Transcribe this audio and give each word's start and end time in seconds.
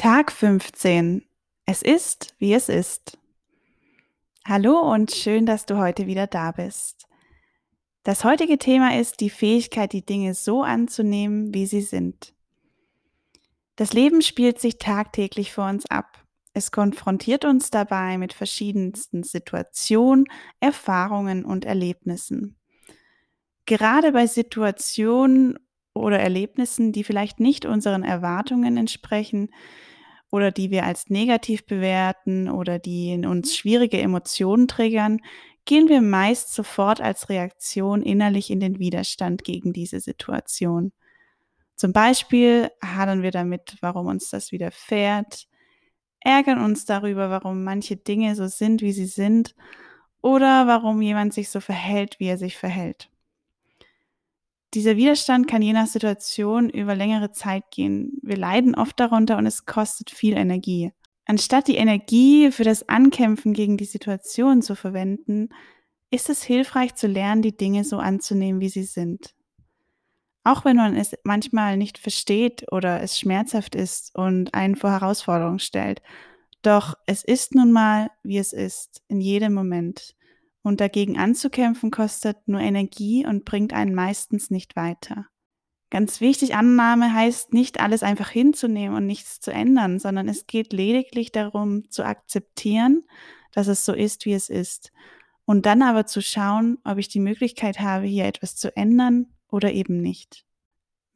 Tag 0.00 0.32
15. 0.32 1.26
Es 1.66 1.82
ist, 1.82 2.34
wie 2.38 2.54
es 2.54 2.70
ist. 2.70 3.18
Hallo 4.46 4.80
und 4.80 5.10
schön, 5.10 5.44
dass 5.44 5.66
du 5.66 5.76
heute 5.76 6.06
wieder 6.06 6.26
da 6.26 6.52
bist. 6.52 7.06
Das 8.02 8.24
heutige 8.24 8.56
Thema 8.56 8.98
ist 8.98 9.20
die 9.20 9.28
Fähigkeit, 9.28 9.92
die 9.92 10.02
Dinge 10.02 10.32
so 10.32 10.62
anzunehmen, 10.62 11.52
wie 11.52 11.66
sie 11.66 11.82
sind. 11.82 12.32
Das 13.76 13.92
Leben 13.92 14.22
spielt 14.22 14.58
sich 14.58 14.78
tagtäglich 14.78 15.52
vor 15.52 15.68
uns 15.68 15.84
ab. 15.84 16.24
Es 16.54 16.72
konfrontiert 16.72 17.44
uns 17.44 17.68
dabei 17.68 18.16
mit 18.16 18.32
verschiedensten 18.32 19.22
Situationen, 19.22 20.24
Erfahrungen 20.60 21.44
und 21.44 21.66
Erlebnissen. 21.66 22.56
Gerade 23.66 24.12
bei 24.12 24.26
Situationen 24.26 25.58
oder 26.00 26.18
Erlebnissen, 26.18 26.92
die 26.92 27.04
vielleicht 27.04 27.40
nicht 27.40 27.64
unseren 27.66 28.02
Erwartungen 28.02 28.76
entsprechen 28.76 29.50
oder 30.30 30.50
die 30.50 30.70
wir 30.70 30.84
als 30.84 31.10
negativ 31.10 31.66
bewerten 31.66 32.48
oder 32.48 32.78
die 32.78 33.12
in 33.12 33.26
uns 33.26 33.56
schwierige 33.56 34.00
Emotionen 34.00 34.68
triggern, 34.68 35.20
gehen 35.64 35.88
wir 35.88 36.00
meist 36.00 36.54
sofort 36.54 37.00
als 37.00 37.28
Reaktion 37.28 38.02
innerlich 38.02 38.50
in 38.50 38.60
den 38.60 38.78
Widerstand 38.78 39.44
gegen 39.44 39.72
diese 39.72 40.00
Situation. 40.00 40.92
Zum 41.76 41.92
Beispiel 41.92 42.70
hadern 42.84 43.22
wir 43.22 43.30
damit, 43.30 43.76
warum 43.80 44.06
uns 44.06 44.30
das 44.30 44.52
widerfährt, 44.52 45.46
ärgern 46.20 46.62
uns 46.62 46.84
darüber, 46.84 47.30
warum 47.30 47.64
manche 47.64 47.96
Dinge 47.96 48.36
so 48.36 48.46
sind, 48.48 48.82
wie 48.82 48.92
sie 48.92 49.06
sind, 49.06 49.54
oder 50.22 50.66
warum 50.66 51.00
jemand 51.00 51.32
sich 51.32 51.48
so 51.48 51.60
verhält, 51.60 52.20
wie 52.20 52.26
er 52.26 52.38
sich 52.38 52.56
verhält. 52.58 53.10
Dieser 54.74 54.96
Widerstand 54.96 55.48
kann 55.48 55.62
je 55.62 55.72
nach 55.72 55.86
Situation 55.86 56.70
über 56.70 56.94
längere 56.94 57.32
Zeit 57.32 57.64
gehen. 57.72 58.18
Wir 58.22 58.36
leiden 58.36 58.76
oft 58.76 58.98
darunter 59.00 59.36
und 59.36 59.46
es 59.46 59.66
kostet 59.66 60.10
viel 60.10 60.36
Energie. 60.36 60.92
Anstatt 61.26 61.66
die 61.68 61.76
Energie 61.76 62.52
für 62.52 62.64
das 62.64 62.88
Ankämpfen 62.88 63.52
gegen 63.52 63.76
die 63.76 63.84
Situation 63.84 64.62
zu 64.62 64.76
verwenden, 64.76 65.48
ist 66.10 66.30
es 66.30 66.42
hilfreich 66.42 66.94
zu 66.94 67.06
lernen, 67.06 67.42
die 67.42 67.56
Dinge 67.56 67.84
so 67.84 67.98
anzunehmen, 67.98 68.60
wie 68.60 68.68
sie 68.68 68.84
sind. 68.84 69.34
Auch 70.44 70.64
wenn 70.64 70.76
man 70.76 70.96
es 70.96 71.14
manchmal 71.24 71.76
nicht 71.76 71.98
versteht 71.98 72.66
oder 72.72 73.02
es 73.02 73.18
schmerzhaft 73.18 73.74
ist 73.74 74.14
und 74.14 74.54
einen 74.54 74.76
vor 74.76 74.90
Herausforderungen 74.90 75.58
stellt. 75.58 76.00
Doch 76.62 76.94
es 77.06 77.24
ist 77.24 77.54
nun 77.54 77.72
mal, 77.72 78.10
wie 78.22 78.38
es 78.38 78.52
ist, 78.52 79.02
in 79.08 79.20
jedem 79.20 79.52
Moment. 79.52 80.14
Und 80.62 80.80
dagegen 80.80 81.18
anzukämpfen 81.18 81.90
kostet 81.90 82.46
nur 82.46 82.60
Energie 82.60 83.26
und 83.26 83.44
bringt 83.44 83.72
einen 83.72 83.94
meistens 83.94 84.50
nicht 84.50 84.76
weiter. 84.76 85.26
Ganz 85.90 86.20
wichtig, 86.20 86.54
Annahme 86.54 87.12
heißt 87.12 87.52
nicht 87.52 87.80
alles 87.80 88.02
einfach 88.04 88.30
hinzunehmen 88.30 88.96
und 88.96 89.06
nichts 89.06 89.40
zu 89.40 89.50
ändern, 89.50 89.98
sondern 89.98 90.28
es 90.28 90.46
geht 90.46 90.72
lediglich 90.72 91.32
darum 91.32 91.90
zu 91.90 92.04
akzeptieren, 92.04 93.02
dass 93.52 93.66
es 93.66 93.84
so 93.84 93.92
ist, 93.92 94.24
wie 94.24 94.34
es 94.34 94.48
ist. 94.48 94.92
Und 95.44 95.66
dann 95.66 95.82
aber 95.82 96.06
zu 96.06 96.22
schauen, 96.22 96.78
ob 96.84 96.98
ich 96.98 97.08
die 97.08 97.18
Möglichkeit 97.18 97.80
habe, 97.80 98.06
hier 98.06 98.26
etwas 98.26 98.54
zu 98.54 98.76
ändern 98.76 99.26
oder 99.48 99.72
eben 99.72 100.00
nicht. 100.00 100.44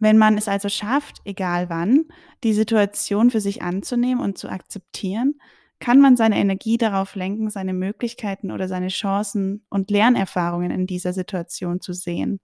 Wenn 0.00 0.18
man 0.18 0.36
es 0.36 0.48
also 0.48 0.68
schafft, 0.68 1.20
egal 1.24 1.70
wann, 1.70 2.06
die 2.42 2.52
Situation 2.52 3.30
für 3.30 3.40
sich 3.40 3.62
anzunehmen 3.62 4.22
und 4.22 4.38
zu 4.38 4.48
akzeptieren, 4.48 5.40
kann 5.84 6.00
man 6.00 6.16
seine 6.16 6.38
Energie 6.38 6.78
darauf 6.78 7.14
lenken, 7.14 7.50
seine 7.50 7.74
Möglichkeiten 7.74 8.50
oder 8.50 8.68
seine 8.68 8.88
Chancen 8.88 9.66
und 9.68 9.90
Lernerfahrungen 9.90 10.70
in 10.70 10.86
dieser 10.86 11.12
Situation 11.12 11.82
zu 11.82 11.92
sehen 11.92 12.40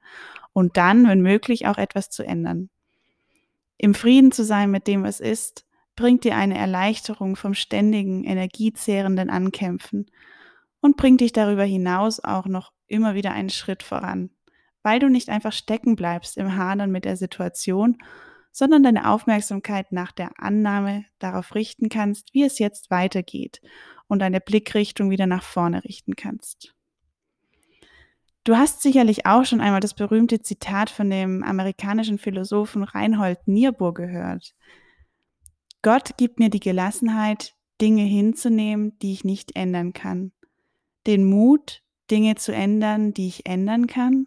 und 0.53 0.77
dann, 0.77 1.09
wenn 1.09 1.23
möglich, 1.23 1.67
auch 1.67 1.79
etwas 1.79 2.11
zu 2.11 2.23
ändern. 2.23 2.69
Im 3.79 3.95
Frieden 3.95 4.31
zu 4.31 4.45
sein 4.45 4.71
mit 4.71 4.87
dem, 4.87 5.05
was 5.05 5.21
ist, 5.21 5.65
bringt 5.97 6.25
dir 6.25 6.37
eine 6.37 6.59
Erleichterung 6.59 7.35
vom 7.35 7.55
ständigen, 7.55 8.25
energiezehrenden 8.25 9.31
Ankämpfen 9.31 10.11
und 10.83 10.99
bringt 10.99 11.23
dich 11.23 11.33
darüber 11.33 11.65
hinaus 11.65 12.23
auch 12.23 12.45
noch 12.45 12.75
immer 12.89 13.15
wieder 13.15 13.33
einen 13.33 13.49
Schritt 13.49 13.83
voran, 13.83 14.29
weil 14.83 14.99
du 14.99 15.09
nicht 15.09 15.31
einfach 15.31 15.53
stecken 15.53 15.97
bleibst 15.97 16.37
im 16.37 16.57
Hadern 16.57 16.91
mit 16.91 17.07
der 17.07 17.17
Situation, 17.17 17.97
sondern 18.53 18.83
deine 18.83 19.09
Aufmerksamkeit 19.09 19.93
nach 19.93 20.13
der 20.13 20.33
Annahme 20.39 21.05
darauf 21.19 21.55
richten 21.55 21.89
kannst, 21.89 22.35
wie 22.35 22.43
es 22.43 22.59
jetzt 22.59 22.91
weitergeht 22.91 23.61
und 24.09 24.21
deine 24.21 24.41
Blickrichtung 24.41 25.11
wieder 25.11 25.27
nach 25.27 25.43
vorne 25.43 25.85
richten 25.85 26.17
kannst. 26.17 26.75
Du 28.45 28.57
hast 28.57 28.83
sicherlich 28.83 29.27
auch 29.27 29.45
schon 29.45 29.61
einmal 29.61 29.81
das 29.81 29.95
berühmte 29.95 30.41
Zitat 30.41 30.91
von 30.91 31.11
dem 31.11 31.43
amerikanischen 31.43 32.19
Philosophen 32.19 32.83
Reinhold 32.83 33.47
Niebuhr 33.47 33.93
gehört. 33.93 34.55
Gott 35.83 36.17
gibt 36.17 36.39
mir 36.39 36.49
die 36.49 36.61
Gelassenheit, 36.61 37.55
Dinge 37.81 38.03
hinzunehmen, 38.03 38.99
die 39.01 39.13
ich 39.13 39.25
nicht 39.25 39.57
ändern 39.57 39.93
kann, 39.93 40.33
den 41.07 41.25
Mut, 41.25 41.83
Dinge 42.11 42.35
zu 42.35 42.53
ändern, 42.53 43.15
die 43.15 43.29
ich 43.29 43.47
ändern 43.47 43.87
kann, 43.87 44.27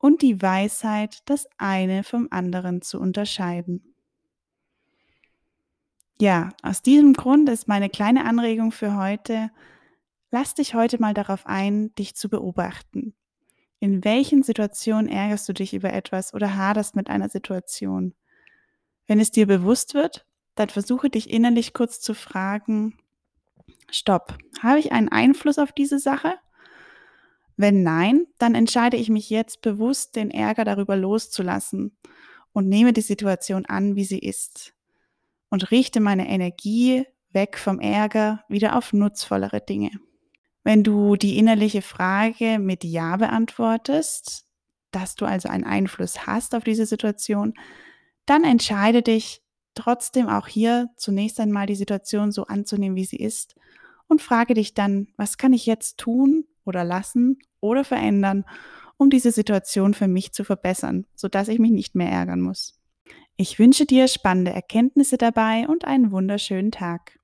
und 0.00 0.22
die 0.22 0.40
Weisheit, 0.40 1.18
das 1.26 1.46
eine 1.58 2.02
vom 2.02 2.28
anderen 2.30 2.82
zu 2.82 2.98
unterscheiden. 2.98 3.94
Ja, 6.18 6.50
aus 6.62 6.82
diesem 6.82 7.12
Grund 7.12 7.48
ist 7.48 7.68
meine 7.68 7.88
kleine 7.88 8.24
Anregung 8.24 8.72
für 8.72 8.96
heute, 8.96 9.50
lass 10.30 10.54
dich 10.54 10.74
heute 10.74 11.00
mal 11.00 11.14
darauf 11.14 11.46
ein, 11.46 11.94
dich 11.94 12.14
zu 12.16 12.28
beobachten. 12.28 13.14
In 13.78 14.04
welchen 14.04 14.42
Situationen 14.42 15.08
ärgerst 15.08 15.48
du 15.48 15.52
dich 15.52 15.74
über 15.74 15.92
etwas 15.92 16.34
oder 16.34 16.56
haderst 16.56 16.96
mit 16.96 17.08
einer 17.08 17.28
Situation? 17.28 18.14
Wenn 19.06 19.20
es 19.20 19.30
dir 19.30 19.46
bewusst 19.46 19.94
wird, 19.94 20.26
dann 20.54 20.68
versuche 20.68 21.10
dich 21.10 21.30
innerlich 21.30 21.72
kurz 21.72 22.00
zu 22.00 22.14
fragen, 22.14 22.98
stopp, 23.90 24.36
habe 24.62 24.78
ich 24.78 24.92
einen 24.92 25.08
Einfluss 25.08 25.58
auf 25.58 25.72
diese 25.72 25.98
Sache? 25.98 26.34
Wenn 27.60 27.82
nein, 27.82 28.26
dann 28.38 28.54
entscheide 28.54 28.96
ich 28.96 29.10
mich 29.10 29.28
jetzt 29.28 29.60
bewusst, 29.60 30.16
den 30.16 30.30
Ärger 30.30 30.64
darüber 30.64 30.96
loszulassen 30.96 31.94
und 32.54 32.70
nehme 32.70 32.94
die 32.94 33.02
Situation 33.02 33.66
an, 33.66 33.96
wie 33.96 34.06
sie 34.06 34.18
ist 34.18 34.72
und 35.50 35.70
richte 35.70 36.00
meine 36.00 36.26
Energie 36.26 37.04
weg 37.32 37.58
vom 37.58 37.78
Ärger 37.78 38.44
wieder 38.48 38.78
auf 38.78 38.94
nutzvollere 38.94 39.60
Dinge. 39.60 39.90
Wenn 40.64 40.82
du 40.82 41.16
die 41.16 41.36
innerliche 41.36 41.82
Frage 41.82 42.58
mit 42.58 42.82
Ja 42.82 43.18
beantwortest, 43.18 44.46
dass 44.90 45.14
du 45.14 45.26
also 45.26 45.50
einen 45.50 45.64
Einfluss 45.64 46.26
hast 46.26 46.54
auf 46.54 46.64
diese 46.64 46.86
Situation, 46.86 47.52
dann 48.24 48.42
entscheide 48.42 49.02
dich 49.02 49.42
trotzdem 49.74 50.30
auch 50.30 50.46
hier 50.46 50.88
zunächst 50.96 51.38
einmal 51.38 51.66
die 51.66 51.76
Situation 51.76 52.32
so 52.32 52.46
anzunehmen, 52.46 52.96
wie 52.96 53.04
sie 53.04 53.18
ist 53.18 53.54
und 54.08 54.22
frage 54.22 54.54
dich 54.54 54.72
dann, 54.72 55.08
was 55.18 55.36
kann 55.36 55.52
ich 55.52 55.66
jetzt 55.66 55.98
tun 55.98 56.46
oder 56.64 56.84
lassen, 56.84 57.38
oder 57.60 57.84
verändern, 57.84 58.44
um 58.96 59.10
diese 59.10 59.32
Situation 59.32 59.94
für 59.94 60.08
mich 60.08 60.32
zu 60.32 60.44
verbessern, 60.44 61.06
sodass 61.14 61.48
ich 61.48 61.58
mich 61.58 61.70
nicht 61.70 61.94
mehr 61.94 62.10
ärgern 62.10 62.40
muss. 62.40 62.78
Ich 63.36 63.58
wünsche 63.58 63.86
dir 63.86 64.06
spannende 64.08 64.52
Erkenntnisse 64.52 65.16
dabei 65.16 65.66
und 65.66 65.86
einen 65.86 66.12
wunderschönen 66.12 66.70
Tag. 66.70 67.18